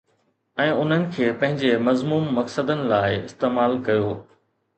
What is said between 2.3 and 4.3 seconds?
مقصدن لاءِ استعمال ڪيو